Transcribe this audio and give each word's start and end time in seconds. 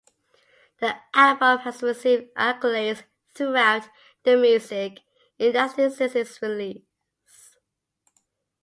The 0.79 0.95
album 1.13 1.59
has 1.59 1.83
received 1.83 2.33
accolades 2.33 3.03
throughout 3.35 3.87
the 4.23 4.35
music 4.35 5.01
industry 5.37 5.91
since 5.91 6.15
its 6.15 6.41
release. 6.41 7.59